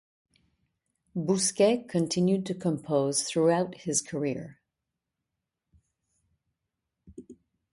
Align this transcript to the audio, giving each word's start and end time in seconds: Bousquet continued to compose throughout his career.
Bousquet 1.15 1.87
continued 1.87 2.43
to 2.47 2.55
compose 2.55 3.21
throughout 3.21 3.75
his 3.81 4.01
career. 4.01 4.57